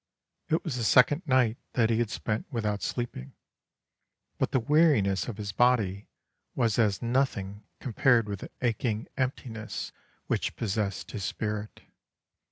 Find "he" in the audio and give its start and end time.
1.91-1.99